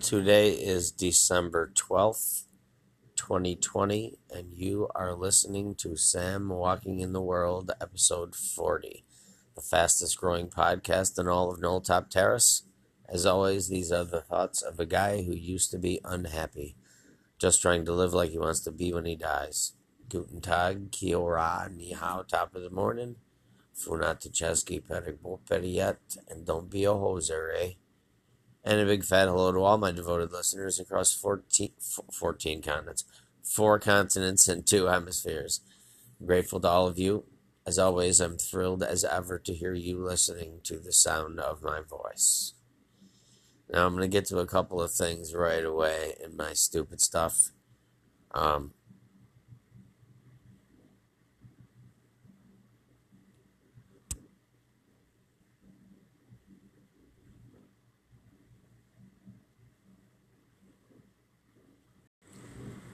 [0.00, 2.44] Today is December 12th,
[3.16, 9.04] 2020, and you are listening to Sam Walking in the World, episode 40,
[9.56, 12.62] the fastest growing podcast in all of Knolltop Terrace.
[13.08, 16.76] As always, these are the thoughts of a guy who used to be unhappy,
[17.36, 19.72] just trying to live like he wants to be when he dies.
[20.12, 23.16] Guten Tag, Kia ora, ni hao, top of the morning.
[23.74, 24.78] Funat Cheski,
[25.48, 25.96] Periet,
[26.28, 27.70] and don't be a hoser, eh?
[28.62, 31.70] And a big fat hello to all my devoted listeners across 14,
[32.12, 33.04] 14 continents,
[33.42, 35.62] four continents, and two hemispheres.
[36.20, 37.24] I'm grateful to all of you.
[37.66, 41.80] As always, I'm thrilled as ever to hear you listening to the sound of my
[41.80, 42.52] voice.
[43.72, 47.00] Now, I'm going to get to a couple of things right away in my stupid
[47.00, 47.52] stuff.
[48.32, 48.72] Um,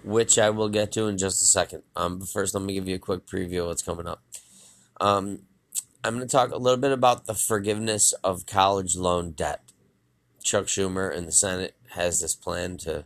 [0.09, 1.83] which I will get to in just a second.
[1.95, 4.23] Um, but first, let me give you a quick preview of what's coming up.
[5.01, 5.41] Um,
[6.03, 9.61] I'm going to talk a little bit about the forgiveness of college loan debt.
[10.43, 13.05] Chuck Schumer in the Senate has this plan to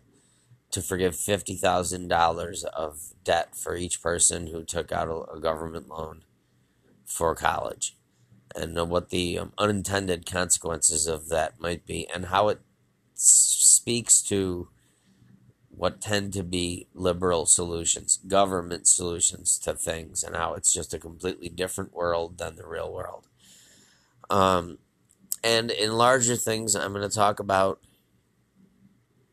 [0.71, 5.41] to forgive fifty thousand dollars of debt for each person who took out a, a
[5.41, 6.23] government loan
[7.05, 7.97] for college,
[8.55, 12.61] and what the um, unintended consequences of that might be, and how it
[13.17, 14.69] s- speaks to
[15.75, 20.99] what tend to be liberal solutions, government solutions to things, and how it's just a
[20.99, 23.27] completely different world than the real world.
[24.31, 24.79] Um,
[25.43, 27.81] and in larger things, I'm going to talk about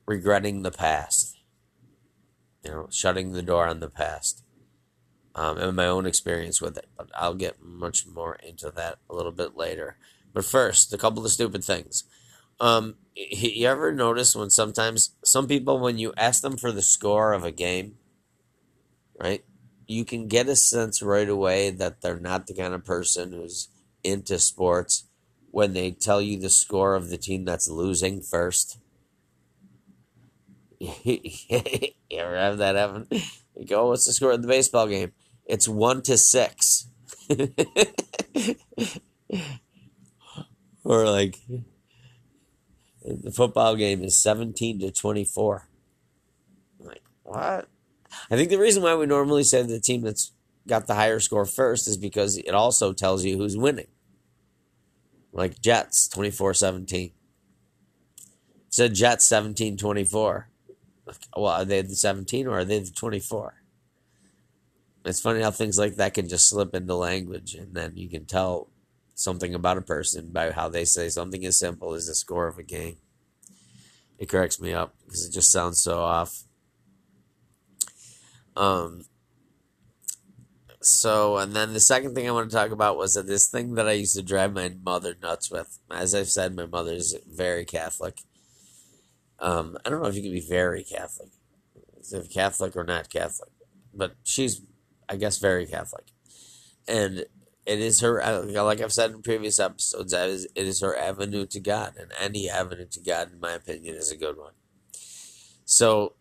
[0.06, 1.38] regretting the past,
[2.64, 4.44] you know, shutting the door on the past,
[5.36, 6.88] um, and my own experience with it.
[6.98, 9.98] But I'll get much more into that a little bit later.
[10.34, 12.06] But first, a couple of stupid things.
[12.60, 17.34] Um, you ever notice when sometimes some people, when you ask them for the score
[17.34, 17.96] of a game,
[19.20, 19.44] right,
[19.88, 23.69] you can get a sense right away that they're not the kind of person who's
[24.03, 25.06] into sports
[25.52, 28.78] when they tell you the score of the team that's losing first.
[30.80, 31.19] you
[32.12, 33.08] ever have that happen?
[33.56, 35.12] You go, what's the score of the baseball game?
[35.46, 36.88] It's one to six.
[40.84, 41.38] or like
[43.14, 45.68] the football game is 17 to 24.
[46.80, 47.68] I'm like, what?
[48.31, 50.31] I think the reason why we normally say the team that's
[50.68, 53.88] got the higher score first is because it also tells you who's winning.
[55.31, 57.12] Like Jets 24 17.
[58.69, 60.50] Said Jets 17 24.
[61.36, 63.56] Well, are they the 17 or are they the 24?
[65.06, 68.25] It's funny how things like that can just slip into language and then you can
[68.25, 68.69] tell
[69.19, 72.57] something about a person by how they say something as simple as the score of
[72.57, 72.96] a game.
[74.18, 76.44] It cracks me up because it just sounds so off.
[78.56, 79.06] Um.
[80.81, 83.75] So, and then the second thing I want to talk about was that this thing
[83.75, 85.78] that I used to drive my mother nuts with.
[85.91, 88.22] As I've said, my mother is very Catholic.
[89.40, 91.31] Um, I don't know if you can be very Catholic,
[92.13, 93.51] if Catholic or not Catholic,
[93.94, 94.62] but she's,
[95.09, 96.06] I guess, very Catholic.
[96.88, 97.25] And
[97.66, 100.97] it is her uh, like I've said in previous episodes, that is it is her
[100.97, 104.53] avenue to God, and any avenue to God, in my opinion, is a good one.
[105.66, 106.16] So,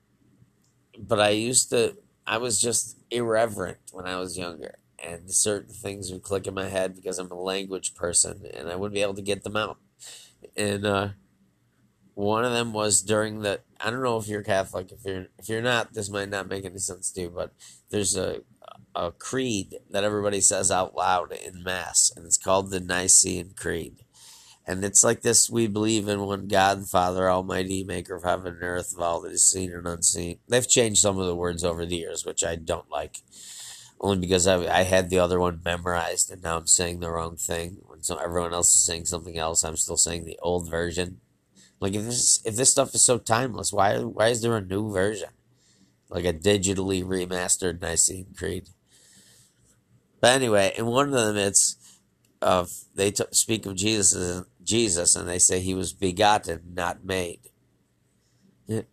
[0.98, 1.96] but I used to,
[2.26, 6.68] I was just irreverent when I was younger, and certain things would click in my
[6.68, 9.78] head because I'm a language person, and I wouldn't be able to get them out.
[10.56, 11.08] And uh,
[12.12, 13.60] one of them was during the.
[13.80, 14.92] I don't know if you're Catholic.
[14.92, 17.28] If you're if you're not, this might not make any sense to you.
[17.30, 17.52] But
[17.90, 18.42] there's a
[18.98, 24.04] a creed that everybody says out loud in mass, and it's called the Nicene Creed.
[24.66, 28.62] And it's like this: we believe in one God, Father Almighty, Maker of heaven and
[28.62, 30.40] earth, of all that is seen and unseen.
[30.48, 33.18] They've changed some of the words over the years, which I don't like,
[34.00, 37.36] only because I, I had the other one memorized, and now I'm saying the wrong
[37.36, 37.78] thing.
[37.86, 41.20] When so everyone else is saying something else, I'm still saying the old version.
[41.80, 44.92] Like if this if this stuff is so timeless, why why is there a new
[44.92, 45.30] version?
[46.10, 48.68] Like a digitally remastered Nicene Creed.
[50.20, 51.76] But anyway, in one of them, it's
[52.40, 57.40] of they t- speak of Jesus Jesus, and they say he was begotten, not made.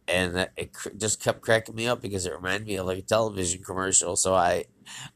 [0.08, 3.62] And it just kept cracking me up because it reminded me of like a television
[3.62, 4.16] commercial.
[4.16, 4.64] So I,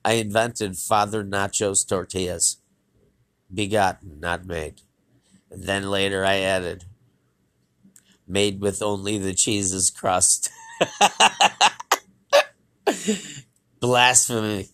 [0.04, 2.58] I invented Father Nacho's tortillas,
[3.54, 4.82] begotten, not made.
[5.50, 6.84] And then later I added,
[8.28, 10.50] made with only the cheese's crust.
[13.80, 14.68] Blasphemy.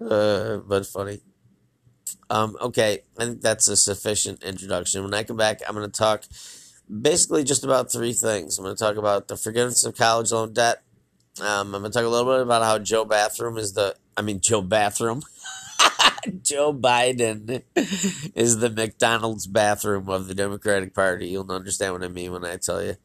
[0.00, 1.20] Uh, but funny.
[2.30, 5.02] Um, okay, I think that's a sufficient introduction.
[5.02, 6.24] When I come back, I'm going to talk
[6.88, 8.58] basically just about three things.
[8.58, 10.82] I'm going to talk about the forgiveness of college loan debt.
[11.40, 14.22] Um, I'm going to talk a little bit about how Joe Bathroom is the, I
[14.22, 15.22] mean, Joe Bathroom.
[16.42, 17.62] Joe Biden
[18.34, 21.28] is the McDonald's bathroom of the Democratic Party.
[21.28, 22.96] You'll understand what I mean when I tell you.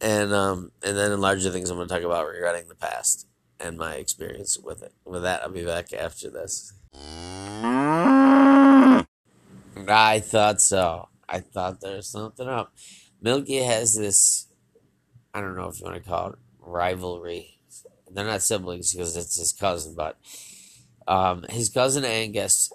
[0.00, 3.26] And um, and then in larger things, I'm going to talk about regretting the past
[3.62, 4.92] and my experience with it.
[5.04, 6.72] With that, I'll be back after this.
[9.88, 11.08] I thought so.
[11.28, 12.74] I thought there was something up.
[13.20, 14.48] Milky has this,
[15.32, 17.58] I don't know if you want to call it rivalry.
[18.10, 20.18] They're not siblings because it's his cousin, but
[21.06, 22.70] um, his cousin Angus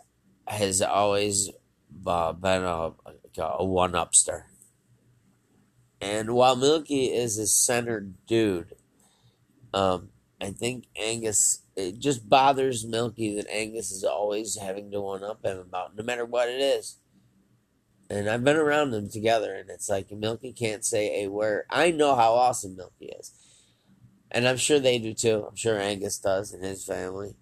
[0.48, 1.52] has always
[2.06, 2.94] uh, been a,
[3.38, 4.44] a one upster.
[6.00, 8.76] And while Milky is a centered dude,
[9.74, 15.24] um, I think Angus, it just bothers Milky that Angus is always having to one
[15.24, 16.98] up him about no matter what it is.
[18.10, 21.66] And I've been around them together, and it's like Milky can't say a word.
[21.70, 23.34] I know how awesome Milky is.
[24.32, 25.46] And I'm sure they do too.
[25.50, 27.36] I'm sure Angus does and his family.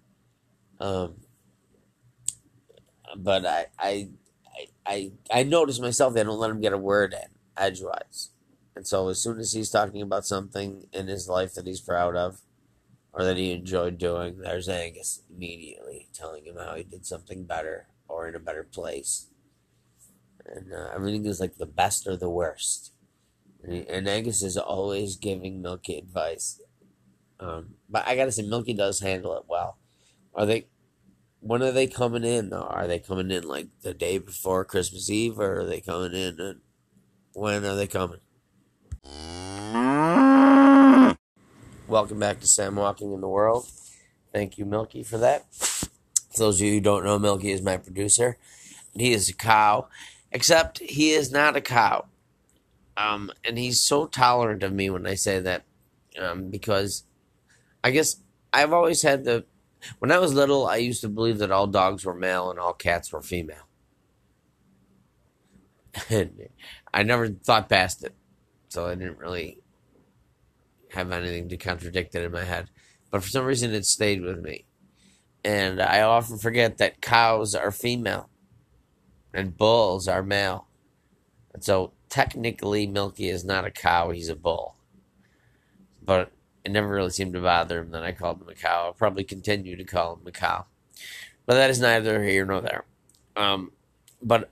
[0.80, 1.16] Um,
[3.16, 4.08] but I, I,
[4.84, 8.30] I, I notice myself they don't let him get a word in edgewise.
[8.74, 12.14] And so as soon as he's talking about something in his life that he's proud
[12.14, 12.40] of
[13.16, 17.88] or that he enjoyed doing, there's Angus immediately telling him how he did something better
[18.08, 19.28] or in a better place.
[20.44, 22.92] And uh, everything is like the best or the worst.
[23.64, 26.60] And, he, and Angus is always giving Milky advice.
[27.40, 29.78] Um, but I gotta say, Milky does handle it well.
[30.34, 30.66] Are they?
[31.40, 32.52] When are they coming in?
[32.52, 36.40] Are they coming in like the day before Christmas Eve, or are they coming in?
[36.40, 36.60] And
[37.32, 38.20] when are they coming?
[41.88, 43.68] Welcome back to Sam Walking in the World.
[44.32, 45.46] Thank you, Milky, for that.
[45.54, 45.88] For
[46.36, 48.38] those of you who don't know, Milky is my producer.
[48.92, 49.86] He is a cow,
[50.32, 52.06] except he is not a cow.
[52.96, 55.62] Um, and he's so tolerant of me when I say that,
[56.18, 57.04] um, because
[57.84, 58.16] I guess
[58.52, 59.44] I've always had the.
[60.00, 62.72] When I was little, I used to believe that all dogs were male and all
[62.72, 63.68] cats were female.
[66.10, 66.48] And
[66.92, 68.14] I never thought past it,
[68.70, 69.58] so I didn't really
[70.96, 72.70] have anything to contradict it in my head.
[73.10, 74.66] But for some reason, it stayed with me.
[75.44, 78.28] And I often forget that cows are female
[79.32, 80.66] and bulls are male.
[81.54, 84.76] And so technically, Milky is not a cow, he's a bull.
[86.02, 86.32] But
[86.64, 88.86] it never really seemed to bother him that I called him a cow.
[88.86, 90.66] I'll probably continue to call him a cow.
[91.44, 92.84] But that is neither here nor there.
[93.36, 93.70] Um,
[94.20, 94.50] but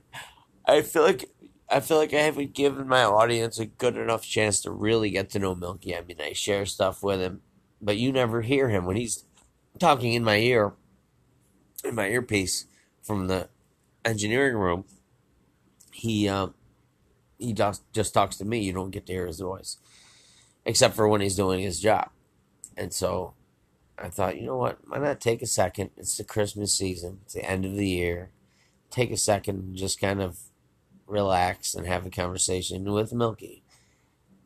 [0.65, 1.25] I feel like
[1.69, 5.29] I feel like I haven't given my audience a good enough chance to really get
[5.31, 5.95] to know Milky.
[5.95, 7.41] I mean, I share stuff with him,
[7.81, 9.25] but you never hear him when he's
[9.79, 10.73] talking in my ear,
[11.83, 12.67] in my earpiece
[13.01, 13.49] from the
[14.03, 14.85] engineering room.
[15.91, 16.53] He um,
[17.39, 18.59] he just just talks to me.
[18.59, 19.77] You don't get to hear his voice,
[20.65, 22.09] except for when he's doing his job.
[22.77, 23.33] And so,
[23.97, 24.77] I thought, you know what?
[24.87, 25.91] Why not take a second?
[25.97, 27.19] It's the Christmas season.
[27.23, 28.31] It's the end of the year.
[28.91, 30.37] Take a second and just kind of
[31.07, 33.63] relax and have a conversation with Milky.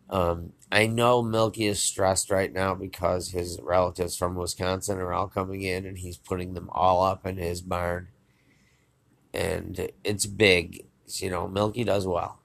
[0.09, 5.27] Um, I know Milky is stressed right now because his relatives from Wisconsin are all
[5.27, 8.07] coming in and he's putting them all up in his barn.
[9.33, 10.85] And it's big.
[11.07, 12.39] You know, Milky does well.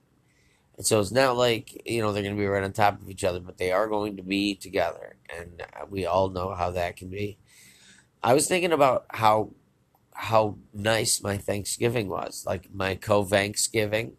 [0.76, 3.08] And so it's not like, you know, they're going to be right on top of
[3.08, 5.16] each other, but they are going to be together.
[5.34, 7.38] And we all know how that can be.
[8.22, 9.50] I was thinking about how
[10.14, 14.16] how nice my Thanksgiving was, like my co-Thanksgiving,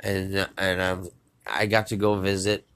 [0.00, 1.08] and and I'm
[1.46, 2.66] I got to go visit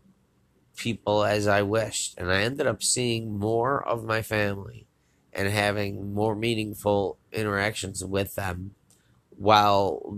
[0.76, 4.86] people as I wished, and I ended up seeing more of my family
[5.32, 8.74] and having more meaningful interactions with them
[9.30, 10.16] while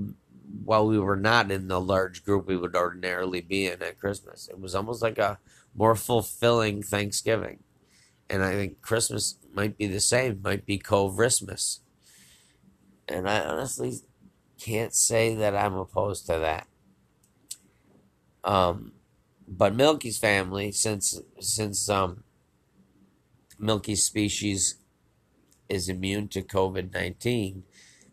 [0.65, 4.49] while we were not in the large group we would ordinarily be in at Christmas.
[4.49, 5.39] It was almost like a
[5.75, 7.61] more fulfilling Thanksgiving.
[8.29, 11.81] And I think Christmas might be the same, might be Christmas.
[13.09, 13.95] And I honestly
[14.59, 16.67] can't say that I'm opposed to that.
[18.45, 18.93] Um,
[19.49, 22.23] but Milky's family, since since um,
[23.59, 24.77] Milky's species
[25.69, 27.65] is immune to COVID nineteen,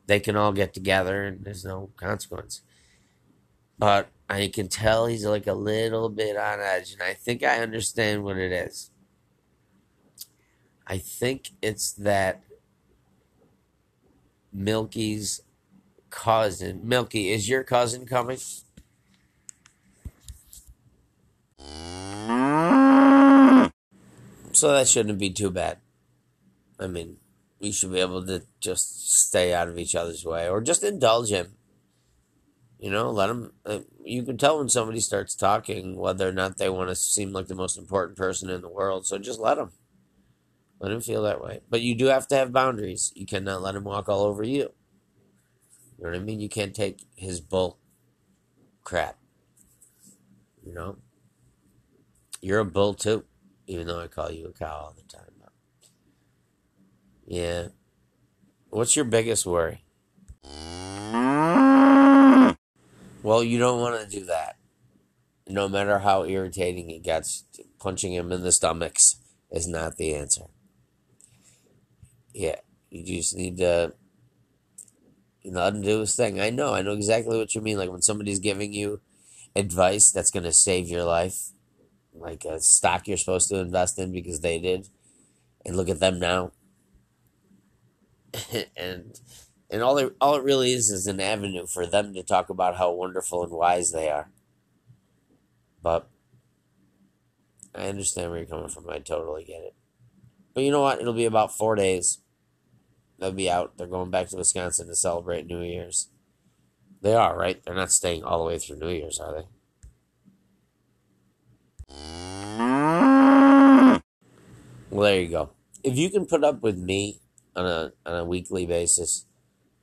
[0.07, 2.61] they can all get together and there's no consequence.
[3.77, 7.59] But I can tell he's like a little bit on edge, and I think I
[7.59, 8.89] understand what it is.
[10.87, 12.43] I think it's that
[14.53, 15.41] Milky's
[16.09, 16.79] cousin.
[16.83, 18.37] Milky, is your cousin coming?
[24.53, 25.79] So that shouldn't be too bad.
[26.79, 27.17] I mean,
[27.59, 31.29] we should be able to just stay out of each other's way or just indulge
[31.29, 31.53] him.
[32.79, 33.51] You know, let him.
[33.65, 37.33] Uh, you can tell when somebody starts talking whether or not they want to seem
[37.33, 39.05] like the most important person in the world.
[39.05, 39.71] So just let him.
[40.79, 41.61] Let him feel that way.
[41.69, 43.11] But you do have to have boundaries.
[43.15, 44.71] You cannot let him walk all over you.
[45.97, 46.39] You know what I mean?
[46.39, 47.79] You can't take his bull
[48.83, 49.17] crap.
[50.63, 50.97] You know?
[52.41, 53.23] You're a bull too,
[53.65, 55.27] even though I call you a cow all the time.
[57.27, 57.67] Yeah.
[58.69, 59.83] What's your biggest worry?
[63.21, 64.55] Well, you don't want to do that.
[65.49, 67.43] No matter how irritating it gets,
[67.79, 69.17] punching him in the stomachs
[69.51, 70.45] is not the answer.
[72.37, 72.57] Yeah,
[72.91, 73.93] you just need to
[75.41, 76.39] you know, do thing.
[76.39, 77.79] I know, I know exactly what you mean.
[77.79, 79.01] Like when somebody's giving you
[79.55, 81.49] advice that's going to save your life,
[82.13, 84.87] like a stock you're supposed to invest in because they did,
[85.65, 86.51] and look at them now.
[88.77, 89.19] and
[89.71, 92.91] and all all it really is is an avenue for them to talk about how
[92.91, 94.29] wonderful and wise they are.
[95.81, 96.07] But
[97.73, 98.87] I understand where you're coming from.
[98.91, 99.75] I totally get it.
[100.53, 101.01] But you know what?
[101.01, 102.19] It'll be about four days.
[103.19, 103.77] They'll be out.
[103.77, 106.09] They're going back to Wisconsin to celebrate New Year's.
[107.01, 107.61] They are, right?
[107.63, 109.45] They're not staying all the way through New Year's, are they?
[114.89, 115.51] Well, there you go.
[115.83, 117.19] If you can put up with me
[117.55, 119.25] on a on a weekly basis,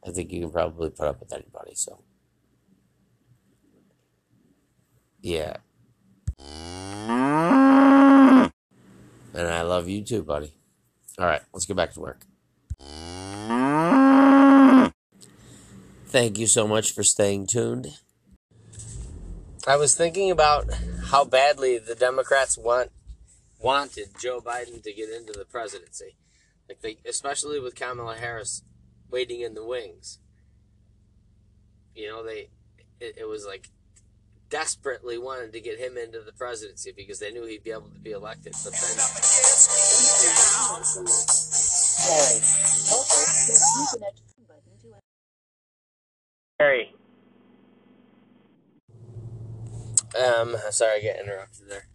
[0.06, 1.74] I think you can probably put up with anybody.
[1.74, 2.02] So,
[5.20, 5.56] yeah.
[9.34, 10.52] And I love you too, buddy.
[11.18, 12.26] All right, let's get back to work.
[16.14, 17.88] Thank you so much for staying tuned.
[19.66, 20.72] I was thinking about
[21.06, 22.92] how badly the Democrats want
[23.60, 26.14] wanted Joe Biden to get into the presidency.
[26.68, 28.62] Like they, especially with Kamala Harris
[29.10, 30.20] waiting in the wings.
[31.96, 32.50] You know, they
[33.00, 33.70] it, it was like
[34.50, 37.98] desperately wanted to get him into the presidency because they knew he'd be able to
[37.98, 38.54] be elected.
[38.62, 38.98] But then
[46.64, 46.94] Harry.
[50.18, 51.88] Um, sorry I get interrupted there.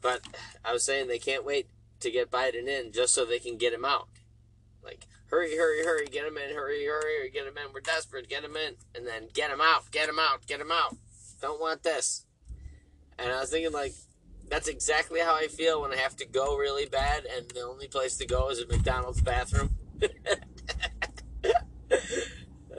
[0.00, 0.20] But
[0.64, 1.66] I was saying they can't wait
[2.00, 4.06] to get Biden in just so they can get him out.
[4.84, 7.72] Like, hurry, hurry, hurry, get him in, hurry, hurry, get him in.
[7.74, 8.76] We're desperate, get him in.
[8.94, 10.96] And then get him out, get him out, get him out.
[11.40, 12.26] Don't want this.
[13.18, 13.94] And I was thinking, like,
[14.48, 17.88] that's exactly how I feel when I have to go really bad and the only
[17.88, 19.76] place to go is a McDonald's bathroom.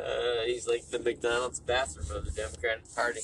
[0.08, 3.22] uh, he's like the McDonald's bathroom of the Democratic Party.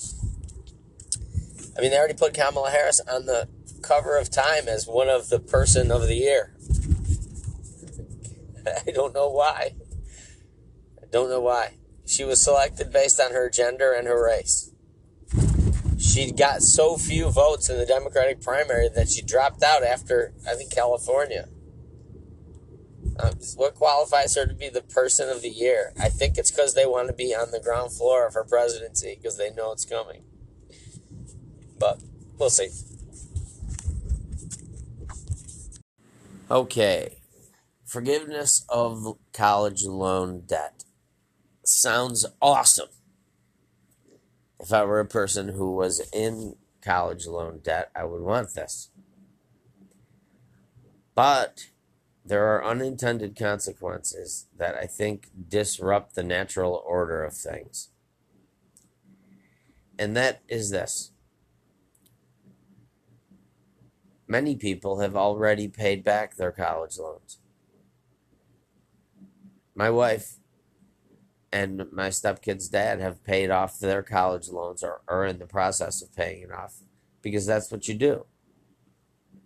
[1.78, 3.48] I mean, they already put Kamala Harris on the
[3.82, 6.54] cover of Time as one of the person of the year.
[8.88, 9.76] I don't know why.
[11.02, 11.76] I don't know why.
[12.06, 14.72] She was selected based on her gender and her race.
[15.98, 20.56] She got so few votes in the Democratic primary that she dropped out after, I
[20.56, 21.48] think, California.
[23.20, 25.94] Um, what qualifies her to be the person of the year?
[26.00, 29.16] I think it's because they want to be on the ground floor of her presidency
[29.16, 30.24] because they know it's coming.
[31.80, 32.02] But
[32.40, 32.70] we'll see.
[36.50, 37.18] Okay.
[37.86, 40.84] Forgiveness of college loan debt.
[41.64, 42.90] Sounds awesome.
[44.60, 48.90] If I were a person who was in college loan debt, I would want this.
[51.16, 51.68] But
[52.26, 57.90] there are unintended consequences that I think disrupt the natural order of things.
[60.00, 61.12] And that is this
[64.28, 67.40] many people have already paid back their college loans.
[69.76, 70.38] My wife
[71.52, 76.02] and my stepkid's dad have paid off their college loans or are in the process
[76.02, 76.78] of paying it off
[77.22, 78.26] because that's what you do.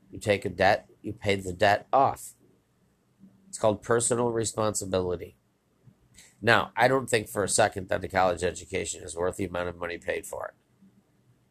[0.10, 2.34] You take a debt, you pay the debt off.
[3.58, 5.36] It's called personal responsibility.
[6.44, 9.70] Now, I don't think for a second that the college education is worth the amount
[9.70, 10.54] of money paid for it.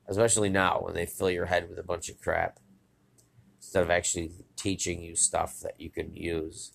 [0.06, 2.60] Especially now when they fill your head with a bunch of crap
[3.56, 6.74] instead of actually teaching you stuff that you can use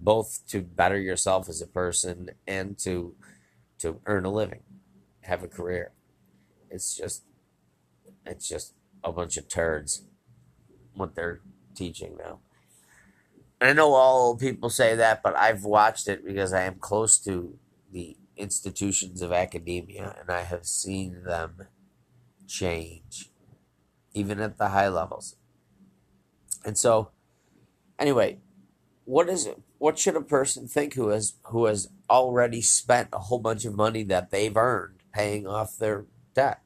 [0.00, 3.14] both to better yourself as a person and to
[3.78, 4.64] to earn a living,
[5.20, 5.92] have a career.
[6.70, 7.22] It's just
[8.26, 8.74] it's just
[9.04, 10.02] a bunch of turds
[10.94, 11.40] what they're
[11.76, 12.40] teaching now.
[13.68, 17.58] I know all people say that, but I've watched it because I am close to
[17.92, 21.68] the institutions of academia and I have seen them
[22.46, 23.30] change,
[24.14, 25.36] even at the high levels.
[26.64, 27.10] And so,
[27.98, 28.38] anyway,
[29.04, 29.60] what is it?
[29.78, 33.74] What should a person think who has who has already spent a whole bunch of
[33.74, 36.62] money that they've earned paying off their debt?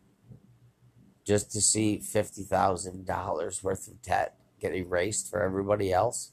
[1.24, 6.32] Just to see fifty thousand dollars worth of debt get erased for everybody else?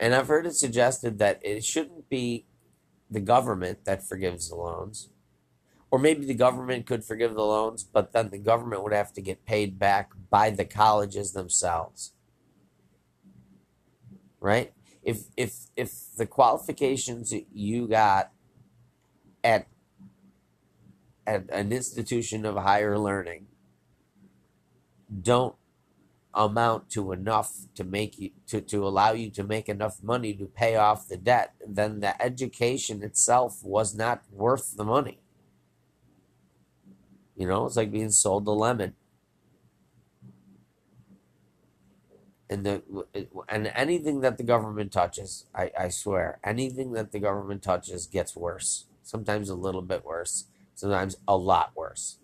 [0.00, 2.46] And I've heard it suggested that it shouldn't be
[3.10, 5.10] the government that forgives the loans.
[5.90, 9.20] Or maybe the government could forgive the loans, but then the government would have to
[9.20, 12.14] get paid back by the colleges themselves.
[14.40, 14.72] Right?
[15.02, 18.30] If if if the qualifications you got
[19.44, 19.66] at
[21.26, 23.48] at an institution of higher learning
[25.22, 25.56] don't
[26.34, 30.46] amount to enough to make you to, to allow you to make enough money to
[30.46, 35.18] pay off the debt, then the education itself was not worth the money.
[37.36, 38.94] You know, it's like being sold a lemon.
[42.48, 42.82] And the
[43.48, 48.34] and anything that the government touches, I, I swear, anything that the government touches gets
[48.36, 48.86] worse.
[49.02, 52.18] Sometimes a little bit worse, sometimes a lot worse.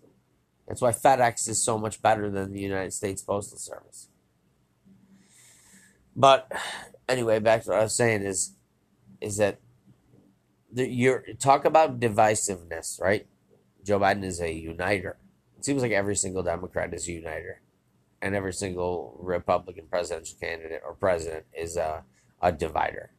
[0.67, 4.09] That's why FedEx is so much better than the United States Postal Service.
[6.15, 6.51] But
[7.07, 8.53] anyway, back to what I was saying is
[9.21, 9.59] is that
[10.71, 13.27] the, you're talk about divisiveness, right?
[13.83, 15.17] Joe Biden is a uniter.
[15.57, 17.61] It seems like every single Democrat is a uniter,
[18.21, 22.03] and every single Republican presidential candidate or president is a,
[22.41, 23.11] a divider.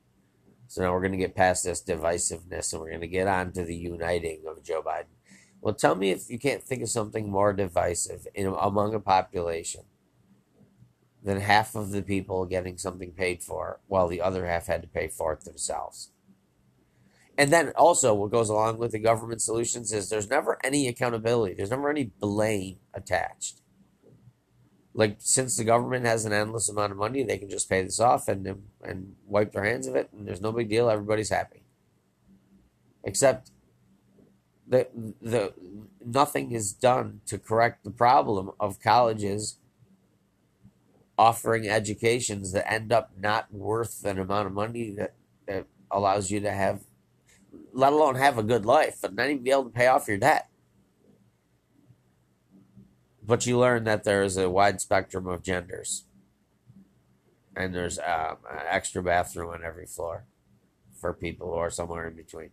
[0.66, 3.52] So now we're going to get past this divisiveness and we're going to get on
[3.52, 5.06] to the uniting of Joe Biden.
[5.60, 9.82] Well, tell me if you can't think of something more divisive in, among a population
[11.22, 14.88] than half of the people getting something paid for while the other half had to
[14.88, 16.10] pay for it themselves.
[17.36, 21.54] And then also, what goes along with the government solutions is there's never any accountability,
[21.54, 23.60] there's never any blame attached.
[24.92, 28.00] Like, since the government has an endless amount of money, they can just pay this
[28.00, 30.90] off and, and wipe their hands of it, and there's no big deal.
[30.90, 31.62] Everybody's happy.
[33.04, 33.52] Except
[34.68, 34.86] the
[35.20, 35.52] the
[36.04, 39.58] nothing is done to correct the problem of colleges
[41.16, 45.14] offering educations that end up not worth an amount of money that,
[45.46, 46.82] that allows you to have
[47.72, 50.18] let alone have a good life but not even be able to pay off your
[50.18, 50.48] debt.
[53.26, 56.04] But you learn that there is a wide spectrum of genders.
[57.54, 60.24] And there's um, an extra bathroom on every floor
[60.98, 62.50] for people who are somewhere in between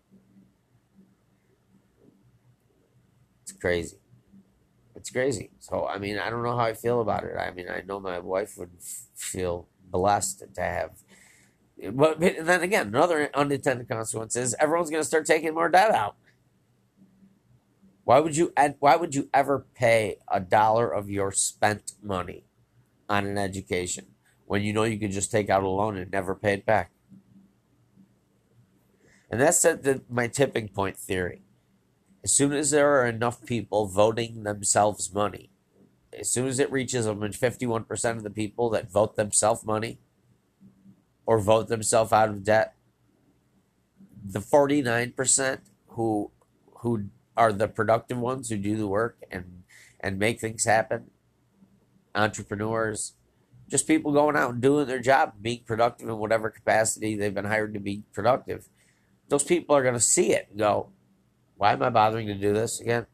[3.52, 3.98] crazy.
[4.96, 5.52] It's crazy.
[5.60, 7.36] So, I mean, I don't know how I feel about it.
[7.38, 10.92] I mean, I know my wife would f- feel blessed to have.
[11.92, 16.16] But then again, another unintended consequence is everyone's going to start taking more debt out.
[18.06, 18.54] Why would you?
[18.80, 22.46] Why would you ever pay a dollar of your spent money
[23.10, 24.08] on an education
[24.46, 26.92] when you know you could just take out a loan and never pay it back?
[29.30, 31.42] And that's the, my tipping point theory.
[32.26, 35.52] As soon as there are enough people voting themselves money,
[36.12, 40.00] as soon as it reaches 51% of the people that vote themselves money
[41.28, 42.74] or vote themselves out of debt,
[44.28, 45.60] the 49%
[45.90, 46.32] who
[46.78, 49.62] who are the productive ones who do the work and
[50.00, 51.12] and make things happen,
[52.16, 53.14] entrepreneurs,
[53.70, 57.46] just people going out and doing their job, being productive in whatever capacity they've been
[57.46, 58.68] hired to be productive.
[59.30, 60.90] Those people are going to see it and go,
[61.58, 63.06] why am I bothering to do this again?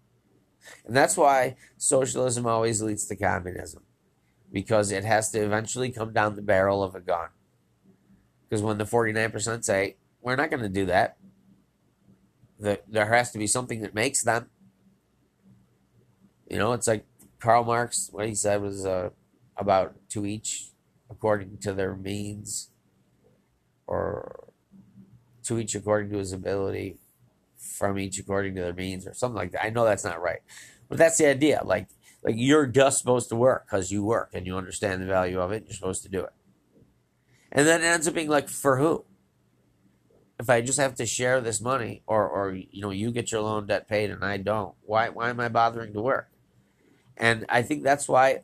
[0.86, 3.84] And that's why socialism always leads to communism,
[4.52, 7.30] because it has to eventually come down the barrel of a gun.
[8.48, 11.18] Because when the 49% say, we're not going to do that,
[12.60, 14.50] the, there has to be something that makes them.
[16.50, 17.06] You know, it's like
[17.40, 19.10] Karl Marx, what he said was uh,
[19.58, 20.68] about to each
[21.10, 22.70] according to their means,
[23.88, 24.50] or
[25.44, 26.98] to each according to his ability,
[27.62, 29.64] from each according to their means or something like that.
[29.64, 30.40] I know that's not right,
[30.90, 31.62] but that's the idea.
[31.64, 31.88] Like
[32.24, 35.52] like you're just supposed to work because you work and you understand the value of
[35.52, 35.64] it.
[35.66, 36.34] You're supposed to do it,
[37.52, 39.06] and then it ends up being like for who?
[40.40, 43.42] If I just have to share this money, or or you know you get your
[43.42, 46.30] loan debt paid and I don't, why why am I bothering to work?
[47.18, 48.42] And I think that's why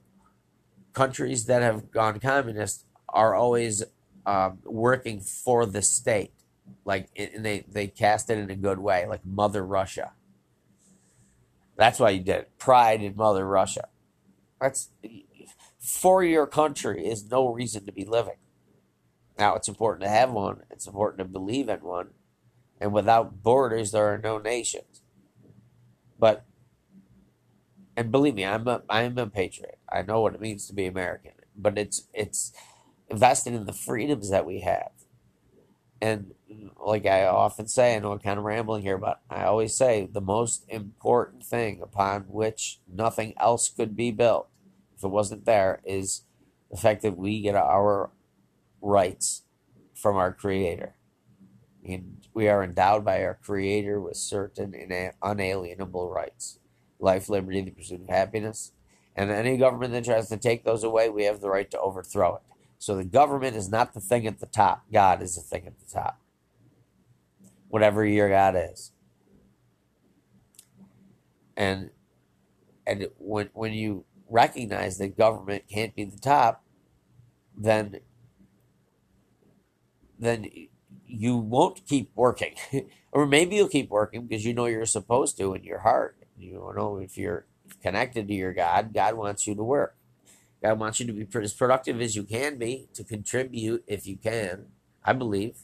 [0.93, 3.83] countries that have gone communist are always
[4.25, 6.33] um, working for the state
[6.85, 10.13] like and they they cast it in a good way, like Mother Russia.
[11.75, 12.57] That's why you did it.
[12.57, 13.87] Pride in Mother Russia.
[14.59, 14.89] That's
[15.79, 18.37] for your country is no reason to be living.
[19.37, 20.63] Now it's important to have one.
[20.71, 22.09] It's important to believe in one,
[22.81, 25.01] and without borders, there are no nations.
[26.19, 26.45] But
[27.95, 29.79] and believe me, I'm a I'm a patriot.
[29.91, 31.31] I know what it means to be American.
[31.55, 32.53] But it's it's
[33.09, 34.91] invested in the freedoms that we have.
[36.01, 36.33] And
[36.79, 40.07] like I often say, I know I'm kind of rambling here, but I always say
[40.11, 44.47] the most important thing upon which nothing else could be built,
[44.95, 46.23] if it wasn't there, is
[46.69, 48.11] the fact that we get our
[48.81, 49.43] rights
[49.95, 50.95] from our Creator.
[51.87, 54.73] And we are endowed by our Creator with certain
[55.21, 56.59] unalienable rights
[56.99, 58.71] life, liberty, the pursuit of happiness.
[59.15, 62.35] And any government that tries to take those away, we have the right to overthrow
[62.35, 62.41] it.
[62.79, 64.85] So the government is not the thing at the top.
[64.91, 66.19] God is the thing at the top.
[67.69, 68.93] Whatever your God is.
[71.57, 71.91] And
[72.87, 76.63] and when when you recognize that government can't be the top,
[77.57, 78.01] then
[80.19, 80.47] then
[81.07, 82.55] you won't keep working.
[83.13, 86.17] or maybe you'll keep working because you know you're supposed to in your heart.
[86.37, 87.47] You know if you're
[87.83, 89.96] connected to your God, God wants you to work.
[90.61, 94.17] God wants you to be as productive as you can be to contribute if you
[94.17, 94.67] can.
[95.03, 95.59] I believe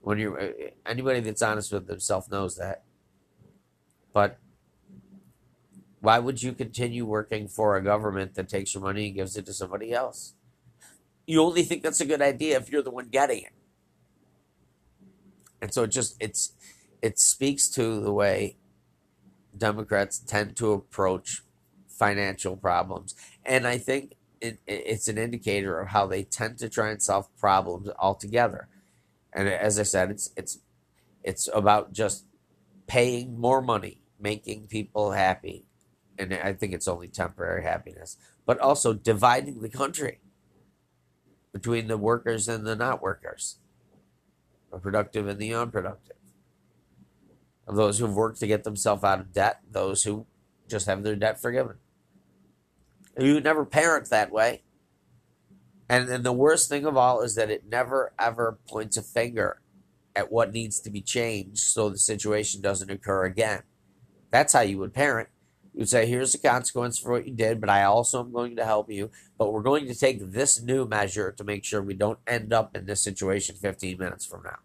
[0.00, 0.52] when you're uh,
[0.86, 2.82] anybody that's honest with themselves knows that.
[4.12, 4.38] But
[6.00, 9.46] why would you continue working for a government that takes your money and gives it
[9.46, 10.34] to somebody else?
[11.26, 13.52] You only think that's a good idea if you're the one getting it.
[15.60, 16.54] And so it just it's
[17.00, 18.56] it speaks to the way
[19.56, 21.42] Democrats tend to approach
[21.86, 23.14] financial problems.
[23.44, 27.34] And I think it, it's an indicator of how they tend to try and solve
[27.38, 28.68] problems altogether.
[29.32, 30.58] And as I said, it's it's
[31.22, 32.26] it's about just
[32.86, 35.64] paying more money, making people happy,
[36.18, 40.20] and I think it's only temporary happiness, but also dividing the country
[41.52, 43.58] between the workers and the not workers,
[44.70, 46.16] the productive and the unproductive,
[47.66, 50.26] of those who've worked to get themselves out of debt, those who
[50.68, 51.76] just have their debt forgiven.
[53.18, 54.62] You never parent that way.
[55.88, 59.60] And then the worst thing of all is that it never ever points a finger
[60.14, 63.62] at what needs to be changed so the situation doesn't occur again.
[64.30, 65.28] That's how you would parent.
[65.74, 68.64] You'd say, here's the consequence for what you did, but I also am going to
[68.64, 69.10] help you.
[69.38, 72.76] But we're going to take this new measure to make sure we don't end up
[72.76, 74.58] in this situation 15 minutes from now.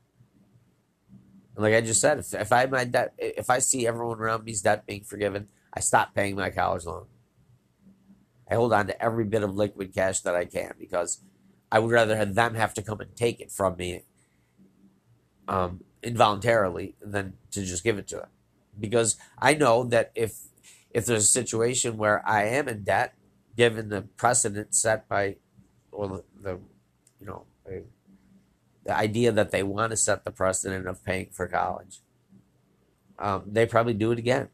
[1.56, 4.44] And like I just said, if, if I my debt, if I see everyone around
[4.44, 7.06] me's debt being forgiven, I stop paying my college loan.
[8.50, 11.22] I hold on to every bit of liquid cash that I can because
[11.72, 14.04] I would rather have them have to come and take it from me
[15.48, 18.30] um, involuntarily than to just give it to them.
[18.80, 20.40] Because I know that if
[20.92, 23.16] if there's a situation where I am in debt,
[23.56, 25.36] given the precedent set by,
[25.92, 26.60] or the, the
[27.20, 32.00] you know, the idea that they want to set the precedent of paying for college,
[33.20, 34.50] um, they probably do it again.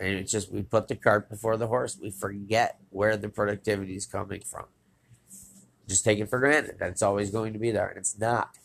[0.00, 1.98] And it's just we put the cart before the horse.
[2.00, 4.64] We forget where the productivity is coming from.
[5.86, 8.56] Just take it for granted that it's always going to be there, and it's not.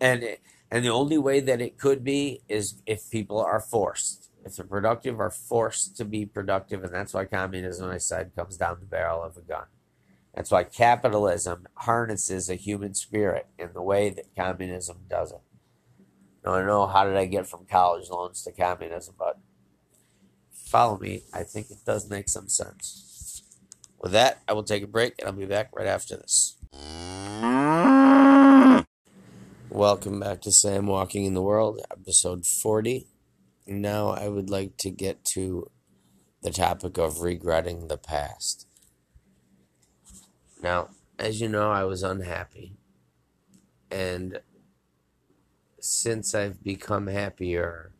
[0.00, 4.30] And it, and the only way that it could be is if people are forced.
[4.44, 8.56] If the productive are forced to be productive, and that's why communism, I said, comes
[8.56, 9.66] down the barrel of a gun.
[10.34, 15.42] That's why capitalism harnesses a human spirit in the way that communism doesn't.
[16.44, 19.38] Now, I know how did I get from college loans to communism, but
[20.72, 23.42] follow me, I think it does make some sense.
[24.00, 26.56] With that, I will take a break and I'll be back right after this.
[29.68, 33.06] Welcome back to Sam Walking in the World, episode 40.
[33.66, 35.70] Now, I would like to get to
[36.40, 38.66] the topic of regretting the past.
[40.62, 42.78] Now, as you know, I was unhappy.
[43.90, 44.40] And
[45.80, 47.91] since I've become happier,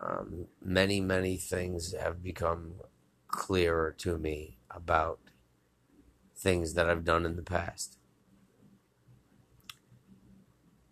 [0.00, 2.74] um, many, many things have become
[3.28, 5.18] clearer to me about
[6.36, 7.98] things that I've done in the past.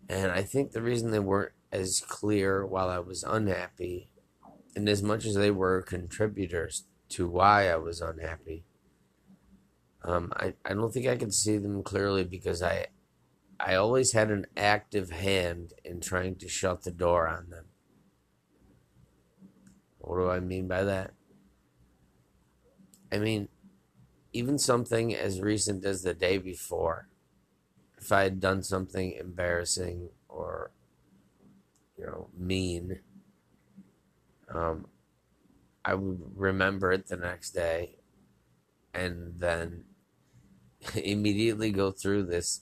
[0.09, 4.09] And I think the reason they weren't as clear while I was unhappy,
[4.75, 8.63] and as much as they were contributors to why I was unhappy,
[10.03, 12.87] um, I, I don't think I could see them clearly because I
[13.59, 17.65] I always had an active hand in trying to shut the door on them.
[20.07, 21.11] What do I mean by that?
[23.11, 23.49] I mean,
[24.31, 27.09] even something as recent as the day before,
[27.97, 30.71] if I had done something embarrassing or,
[31.97, 32.99] you know, mean,
[34.53, 34.87] um,
[35.83, 37.97] I would remember it the next day
[38.93, 39.83] and then
[40.95, 42.61] immediately go through this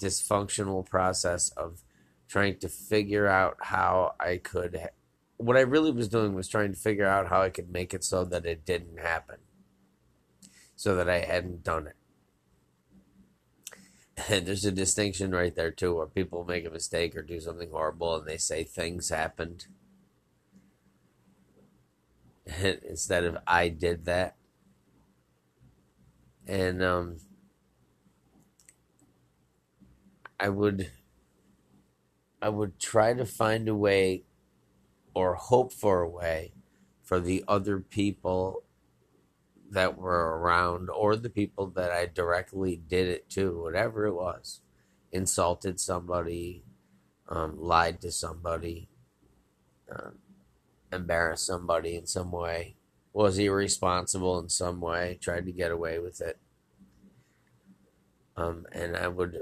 [0.00, 1.82] dysfunctional process of
[2.26, 4.88] trying to figure out how I could
[5.38, 8.04] what I really was doing was trying to figure out how I could make it
[8.04, 9.38] so that it didn't happen,
[10.76, 11.96] so that I hadn't done it.
[14.28, 17.70] And there's a distinction right there too, where people make a mistake or do something
[17.70, 19.66] horrible, and they say things happened
[22.62, 24.34] instead of I did that.
[26.46, 27.18] And um,
[30.40, 30.90] I would
[32.40, 34.24] I would try to find a way
[35.14, 36.52] or hope for a way
[37.02, 38.64] for the other people
[39.70, 44.60] that were around or the people that I directly did it to, whatever it was,
[45.12, 46.64] insulted somebody,
[47.28, 48.88] um, lied to somebody,
[49.90, 50.10] uh,
[50.92, 52.76] embarrassed somebody in some way,
[53.12, 56.38] was irresponsible in some way, tried to get away with it.
[58.36, 59.40] Um, and I would,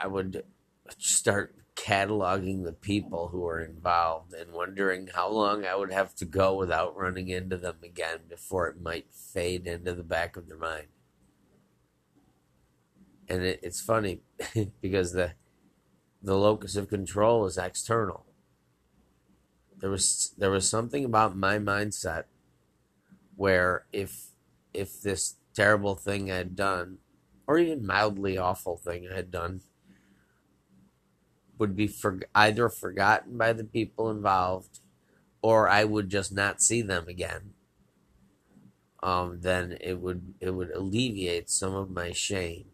[0.00, 0.44] I would
[0.96, 6.24] start cataloging the people who were involved and wondering how long I would have to
[6.24, 10.58] go without running into them again before it might fade into the back of their
[10.58, 10.88] mind.
[13.28, 14.22] And it, it's funny
[14.80, 15.32] because the
[16.20, 18.26] the locus of control is external.
[19.78, 22.24] There was there was something about my mindset
[23.36, 24.30] where if
[24.74, 26.98] if this terrible thing I had done,
[27.46, 29.60] or even mildly awful thing I had done,
[31.58, 34.80] would be for, either forgotten by the people involved
[35.42, 37.54] or I would just not see them again.
[39.02, 42.66] Um, then it would it would alleviate some of my shame,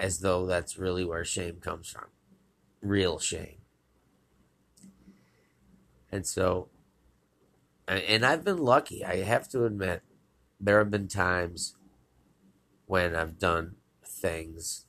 [0.00, 2.06] as though that's really where shame comes from,
[2.82, 3.58] real shame.
[6.10, 6.68] And so,
[7.86, 9.04] and I've been lucky.
[9.04, 10.02] I have to admit,
[10.58, 11.76] there have been times
[12.86, 14.86] when I've done things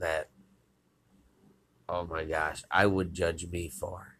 [0.00, 0.30] that
[1.88, 4.16] oh my gosh, I would judge me for.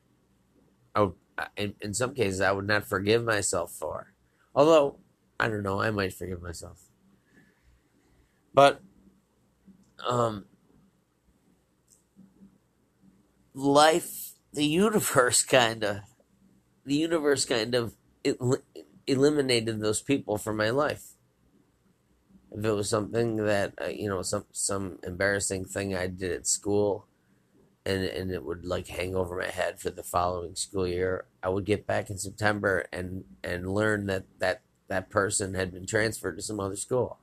[0.95, 1.09] I
[1.57, 4.13] in, in some cases, I would not forgive myself for.
[4.55, 4.99] Although,
[5.39, 6.85] I don't know, I might forgive myself.
[8.55, 8.81] But,
[10.07, 10.47] um,
[13.55, 15.99] life, the universe kind of,
[16.85, 18.63] the universe kind of el-
[19.07, 21.13] eliminated those people from my life.
[22.51, 26.47] If it was something that, uh, you know, some, some embarrassing thing I did at
[26.47, 27.07] school,
[27.87, 31.27] and and it would like hang over my head for the following school year.
[31.43, 35.87] I would get back in September and and learn that that that person had been
[35.87, 37.19] transferred to some other school.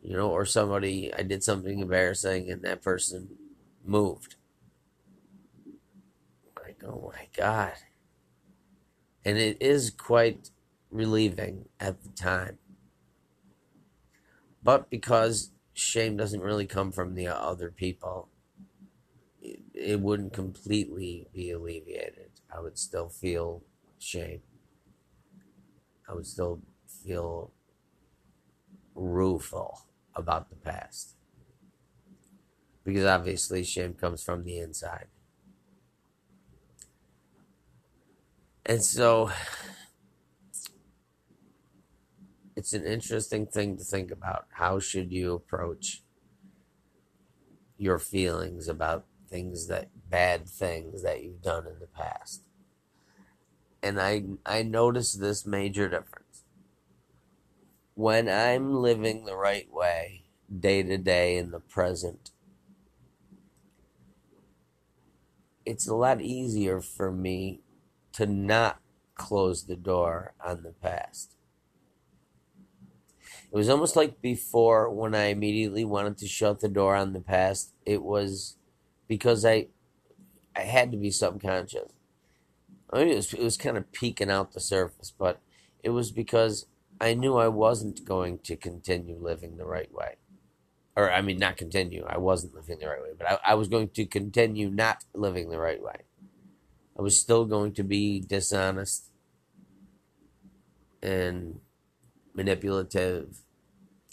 [0.00, 3.30] You know, or somebody I did something embarrassing and that person
[3.84, 4.36] moved.
[6.62, 7.72] Like, oh my god.
[9.24, 10.50] And it is quite
[10.90, 12.58] relieving at the time.
[14.62, 15.50] But because
[15.82, 18.28] shame doesn't really come from the other people,
[19.40, 22.30] it, it wouldn't completely be alleviated.
[22.54, 23.62] I would still feel
[23.98, 24.42] shame.
[26.08, 26.60] I would still
[27.04, 27.52] feel
[28.94, 31.16] rueful about the past.
[32.84, 35.06] Because obviously, shame comes from the inside.
[38.66, 39.30] And so,
[42.56, 44.46] it's an interesting thing to think about.
[44.52, 46.02] How should you approach
[47.78, 52.42] your feelings about things that bad things that you've done in the past?
[53.82, 56.44] And I I notice this major difference.
[57.94, 60.24] When I'm living the right way,
[60.60, 62.30] day to day in the present,
[65.64, 67.60] it's a lot easier for me
[68.12, 68.78] to not
[69.14, 71.36] close the door on the past
[73.52, 77.20] it was almost like before when I immediately wanted to shut the door on the
[77.20, 77.72] past.
[77.84, 78.56] It was
[79.06, 79.66] because I
[80.56, 81.92] I had to be subconscious.
[82.90, 85.40] I mean, it was, it was kind of peeking out the surface, but
[85.82, 86.66] it was because
[87.00, 90.16] I knew I wasn't going to continue living the right way.
[90.94, 92.04] Or, I mean, not continue.
[92.06, 95.48] I wasn't living the right way, but I, I was going to continue not living
[95.48, 96.02] the right way.
[96.98, 99.10] I was still going to be dishonest
[101.02, 101.60] and
[102.34, 103.38] manipulative.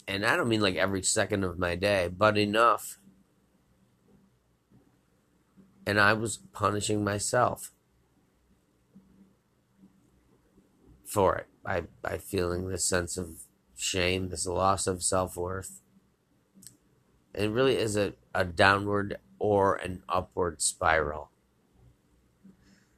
[0.07, 2.97] And I don't mean like every second of my day, but enough.
[5.85, 7.71] And I was punishing myself
[11.05, 13.41] for it by, by feeling this sense of
[13.75, 15.81] shame, this loss of self worth.
[17.33, 21.31] It really is a, a downward or an upward spiral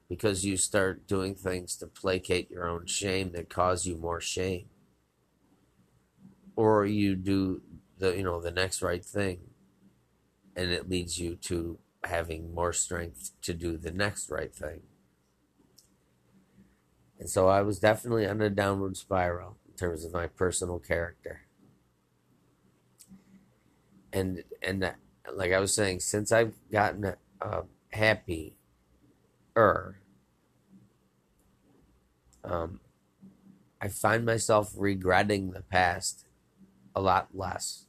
[0.09, 4.65] because you start doing things to placate your own shame that cause you more shame
[6.55, 7.61] or you do
[7.97, 9.39] the you know the next right thing
[10.55, 14.81] and it leads you to having more strength to do the next right thing
[17.19, 21.41] and so i was definitely on a downward spiral in terms of my personal character.
[24.13, 24.91] And and uh,
[25.33, 27.61] like I was saying, since I've gotten uh,
[27.91, 28.55] happy,
[29.55, 29.99] er,
[32.43, 32.81] um,
[33.79, 36.25] I find myself regretting the past
[36.95, 37.85] a lot less.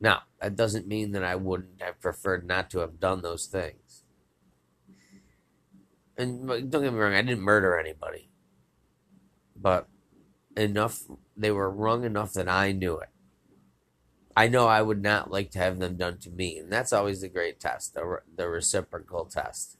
[0.00, 4.04] Now, that doesn't mean that I wouldn't have preferred not to have done those things.
[6.16, 8.28] And don't get me wrong, I didn't murder anybody.
[9.56, 9.88] But
[10.56, 11.02] enough,
[11.36, 13.08] they were wrong enough that I knew it.
[14.36, 16.58] I know I would not like to have them done to me.
[16.58, 19.78] And that's always the great test, the, the reciprocal test.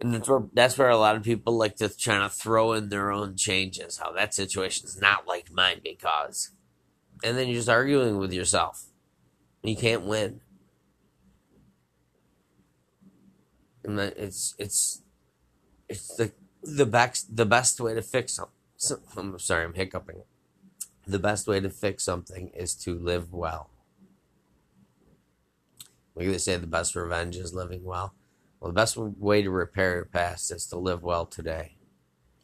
[0.00, 2.88] And that's where, that's where a lot of people like to try to throw in
[2.88, 3.98] their own changes.
[3.98, 6.50] How that situation is not like mine because.
[7.22, 8.86] And then you're just arguing with yourself.
[9.62, 10.40] You can't win.
[13.84, 15.02] And it's it's
[15.88, 16.32] it's the
[16.62, 18.54] the best the best way to fix something.
[18.76, 20.22] So, I'm sorry, I'm hiccuping.
[21.06, 23.70] The best way to fix something is to live well.
[26.14, 28.14] Like they say, the best revenge is living well.
[28.60, 31.76] Well, the best way to repair your past is to live well today.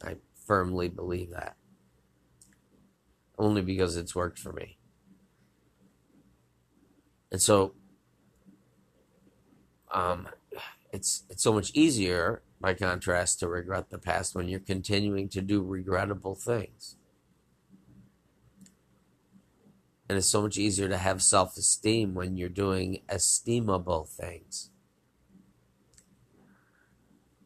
[0.03, 0.15] I
[0.47, 1.55] firmly believe that.
[3.37, 4.79] Only because it's worked for me.
[7.31, 7.75] And so
[9.91, 10.27] um,
[10.91, 15.41] it's it's so much easier by contrast to regret the past when you're continuing to
[15.41, 16.95] do regrettable things.
[20.09, 24.71] And it's so much easier to have self-esteem when you're doing esteemable things.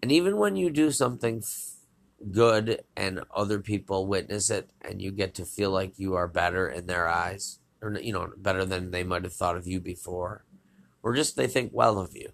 [0.01, 1.43] And even when you do something
[2.31, 6.67] good and other people witness it and you get to feel like you are better
[6.67, 10.45] in their eyes, or, you know, better than they might have thought of you before,
[11.03, 12.29] or just they think well of you.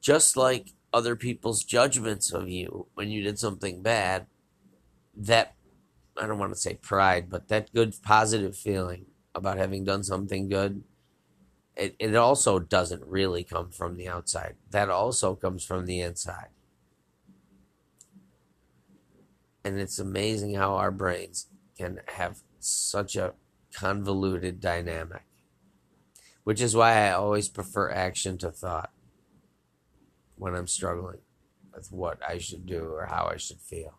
[0.00, 4.26] Just like other people's judgments of you when you did something bad,
[5.14, 5.54] that,
[6.20, 10.48] I don't want to say pride, but that good positive feeling about having done something
[10.48, 10.82] good
[11.76, 14.56] it, it also doesn't really come from the outside.
[14.70, 16.48] That also comes from the inside.
[19.64, 21.46] And it's amazing how our brains
[21.78, 23.34] can have such a
[23.72, 25.22] convoluted dynamic,
[26.44, 28.90] which is why I always prefer action to thought
[30.36, 31.20] when I'm struggling
[31.74, 33.98] with what I should do or how I should feel.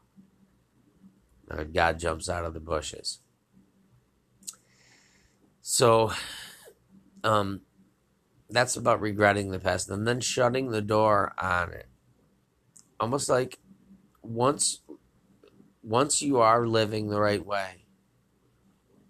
[1.71, 3.19] God jumps out of the bushes.
[5.61, 6.11] So,
[7.23, 7.61] um,
[8.49, 11.87] that's about regretting the past and then shutting the door on it.
[12.99, 13.59] Almost like
[14.21, 14.81] once
[15.81, 17.85] once you are living the right way,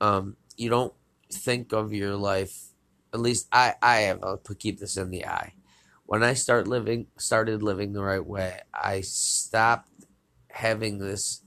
[0.02, 0.94] um, you don't
[1.32, 2.70] think of your life.
[3.14, 4.24] At least I, I have.
[4.24, 5.54] I'll keep this in the eye.
[6.06, 9.92] When I start living, started living the right way, I stopped
[10.50, 11.42] having this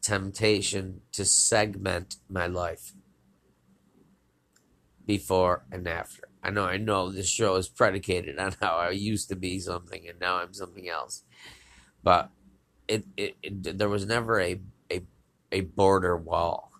[0.00, 2.94] temptation to segment my life
[5.10, 6.22] before and after.
[6.40, 10.06] I know, I know this show is predicated on how I used to be something
[10.08, 11.24] and now I'm something else,
[12.04, 12.30] but
[12.86, 14.60] it, it, it there was never a,
[14.92, 15.02] a
[15.50, 16.70] a border wall.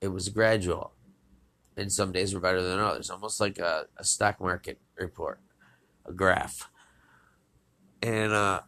[0.00, 0.94] It was gradual,
[1.76, 5.38] and some days were better than others, almost like a, a stock market report,
[6.04, 6.68] a graph,
[8.02, 8.62] and uh,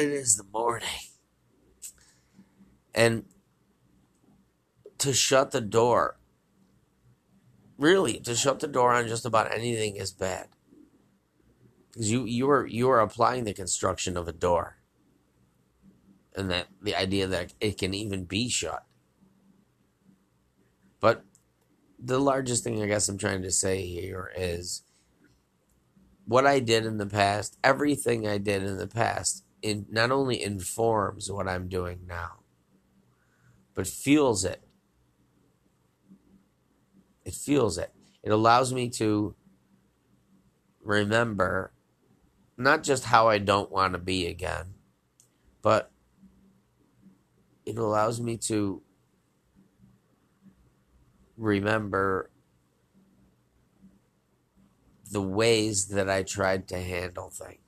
[0.00, 0.88] it is the morning,
[2.94, 3.24] and
[5.02, 6.16] to shut the door,
[7.76, 10.46] really, to shut the door on just about anything is bad.
[11.90, 14.76] Because you, you are you are applying the construction of a door.
[16.36, 18.84] And that the idea that it can even be shut.
[21.00, 21.24] But
[21.98, 24.84] the largest thing I guess I'm trying to say here is
[26.26, 30.40] what I did in the past, everything I did in the past, in not only
[30.40, 32.44] informs what I'm doing now,
[33.74, 34.61] but fuels it
[37.24, 37.92] it feels it.
[38.22, 39.34] It allows me to
[40.82, 41.72] remember
[42.56, 44.74] not just how I don't want to be again,
[45.62, 45.90] but
[47.64, 48.82] it allows me to
[51.36, 52.30] remember
[55.10, 57.58] the ways that I tried to handle things.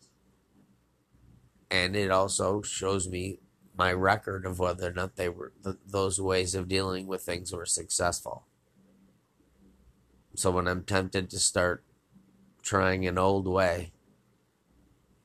[1.70, 3.40] And it also shows me
[3.76, 7.52] my record of whether or not they were th- those ways of dealing with things
[7.52, 8.46] were successful.
[10.35, 11.85] So when I'm tempted to start
[12.62, 13.93] trying an old way,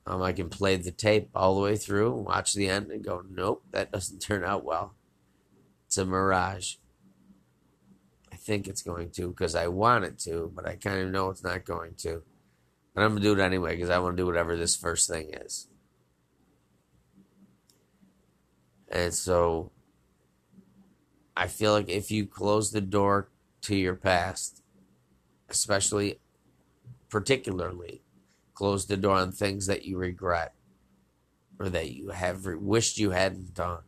[0.06, 3.22] um, I can play the tape all the way through, watch the end, and go,
[3.28, 4.94] nope, that doesn't turn out well.
[5.86, 6.76] It's a mirage.
[8.32, 11.30] I think it's going to because I want it to, but I kind of know
[11.30, 12.22] it's not going to.
[12.94, 15.08] And I'm going to do it anyway because I want to do whatever this first
[15.08, 15.68] thing is.
[18.88, 19.70] And so
[21.36, 23.28] I feel like if you close the door
[23.62, 24.59] to your past,
[25.50, 26.20] especially
[27.08, 28.02] particularly
[28.54, 30.54] close the door on things that you regret
[31.58, 33.82] or that you have wished you hadn't done,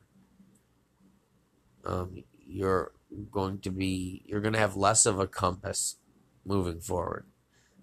[1.85, 2.93] um, you're
[3.31, 5.97] going to be you're going to have less of a compass
[6.45, 7.27] moving forward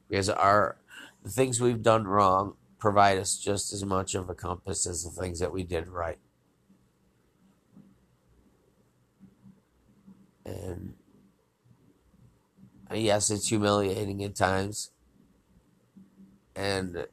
[0.09, 0.77] because our
[1.23, 5.21] the things we've done wrong provide us just as much of a compass as the
[5.21, 6.17] things that we did right.
[10.45, 10.93] And
[12.97, 14.91] yes, it's humiliating at times.
[16.55, 17.07] And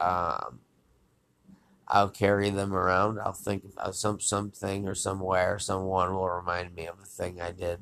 [0.00, 0.60] um,
[1.88, 3.18] I'll carry them around.
[3.20, 7.52] I'll think of some something or somewhere, someone will remind me of a thing I
[7.52, 7.80] did.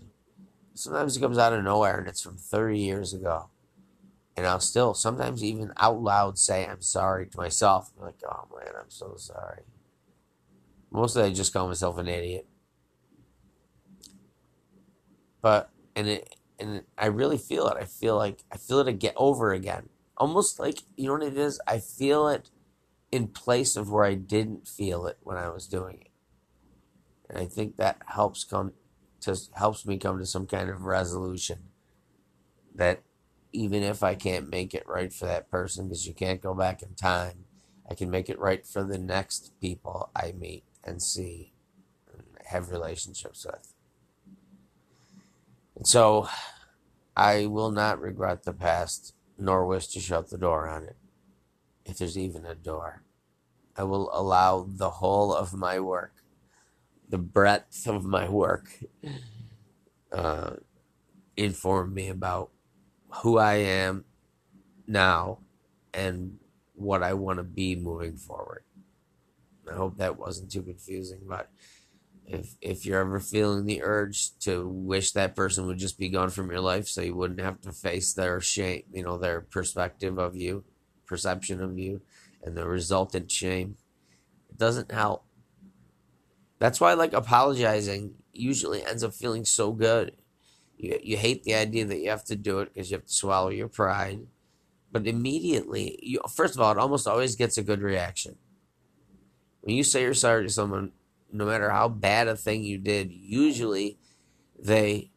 [0.75, 3.51] Sometimes it comes out of nowhere and it's from 30 years ago.
[4.37, 7.93] And I'll still sometimes even out loud say I'm sorry to myself.
[7.97, 9.63] I'm like, oh man, I'm so sorry.
[10.91, 12.47] Mostly I just call myself an idiot.
[15.41, 17.77] But and it and I really feel it.
[17.79, 19.89] I feel like I feel it to get over again.
[20.17, 21.61] Almost like you know what it is?
[21.67, 22.51] I feel it
[23.11, 26.11] in place of where I didn't feel it when I was doing it.
[27.29, 28.73] And I think that helps come
[29.23, 31.69] to helps me come to some kind of resolution
[32.75, 33.03] that
[33.53, 36.83] even if I can't make it right for that person because you can't go back
[36.83, 37.45] in time,
[37.89, 41.53] I can make it right for the next people I meet and see
[42.13, 43.75] and have relationships with.
[45.83, 46.29] So
[47.17, 50.97] I will not regret the past nor wish to shut the door on it
[51.87, 53.03] if there's even a door.
[53.77, 56.13] I will allow the whole of my work,
[57.09, 58.69] the breadth of my work,
[60.13, 60.57] uh,
[61.37, 62.51] inform me about
[63.23, 64.05] who I am
[64.87, 65.39] now
[65.95, 66.39] and
[66.75, 68.65] what I want to be moving forward.
[69.71, 71.49] I hope that wasn't too confusing, but
[72.31, 76.31] if if you're ever feeling the urge to wish that person would just be gone
[76.31, 80.19] from your life so you wouldn't have to face their shame, you know, their perspective
[80.19, 80.65] of you,
[81.07, 82.01] perception of you,
[82.43, 83.77] and the resultant shame,
[84.49, 85.25] it doesn't help.
[86.61, 90.13] That's why like apologizing usually ends up feeling so good.
[90.77, 93.13] You, you hate the idea that you have to do it because you have to
[93.13, 94.21] swallow your pride.
[94.93, 98.37] But immediately, you, first of all, it almost always gets a good reaction.
[99.63, 100.93] When you say you're sorry to someone,
[101.33, 103.99] no matter how bad a thing you did, usually
[104.59, 105.11] they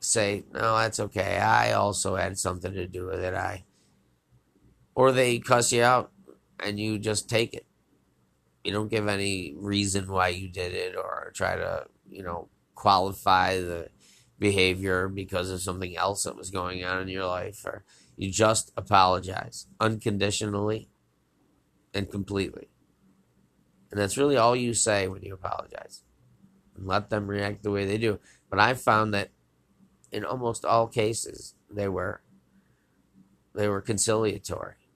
[0.00, 1.38] say, "No, that's okay.
[1.38, 3.34] I also had something to do with it.
[3.34, 3.64] I
[4.96, 6.10] or they cuss you out
[6.58, 7.66] and you just take it.
[8.64, 13.60] You don't give any reason why you did it or try to, you know, qualify
[13.60, 13.90] the
[14.38, 17.84] behavior because of something else that was going on in your life or
[18.16, 20.88] you just apologize unconditionally
[21.94, 22.68] and completely.
[23.90, 26.02] And that's really all you say when you apologize.
[26.76, 28.18] And let them react the way they do.
[28.50, 29.30] But I found that
[30.12, 32.20] in almost all cases they were
[33.54, 34.86] they were conciliatory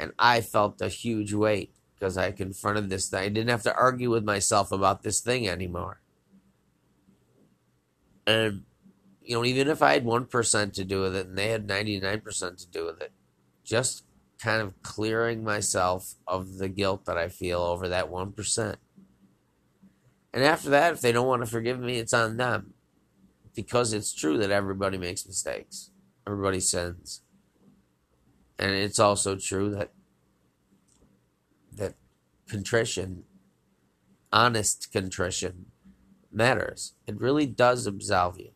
[0.00, 3.20] and I felt a huge weight because I confronted this thing.
[3.20, 6.00] I didn't have to argue with myself about this thing anymore.
[8.26, 8.62] And,
[9.22, 12.56] you know, even if I had 1% to do with it and they had 99%
[12.56, 13.12] to do with it,
[13.62, 14.04] just
[14.40, 18.76] kind of clearing myself of the guilt that I feel over that 1%.
[20.32, 22.74] And after that, if they don't want to forgive me, it's on them.
[23.54, 25.90] Because it's true that everybody makes mistakes,
[26.26, 27.22] everybody sins.
[28.58, 29.90] And it's also true that
[31.72, 31.94] that
[32.48, 33.24] contrition,
[34.32, 35.66] honest contrition,
[36.32, 36.94] matters.
[37.06, 38.50] It really does absolve you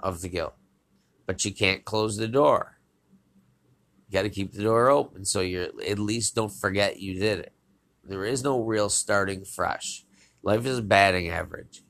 [0.00, 0.54] of the guilt.
[1.26, 2.71] But you can't close the door.
[4.12, 7.38] You got to keep the door open so you at least don't forget you did
[7.38, 7.54] it.
[8.04, 10.04] There is no real starting fresh.
[10.42, 11.82] Life is a batting average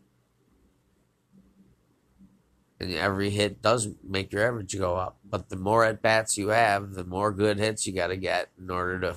[2.79, 5.19] and every hit does make your average go up.
[5.25, 8.51] But the more at bats you have, the more good hits you got to get
[8.57, 9.17] in order to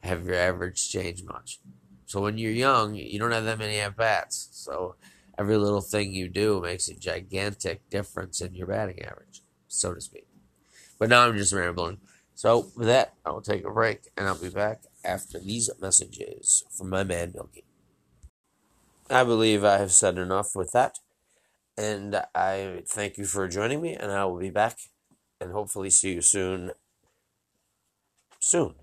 [0.00, 1.60] have your average change much.
[2.06, 4.48] So when you're young, you don't have that many at bats.
[4.52, 4.96] So
[5.38, 10.00] every little thing you do makes a gigantic difference in your batting average, so to
[10.00, 10.26] speak.
[10.98, 11.98] But now I'm just rambling.
[12.34, 16.64] So with that, I will take a break and I'll be back after these messages
[16.70, 17.64] from my man Milky.
[19.10, 20.98] I believe I have said enough with that.
[21.76, 24.78] And I thank you for joining me, and I will be back
[25.40, 26.72] and hopefully see you soon.
[28.38, 28.74] Soon.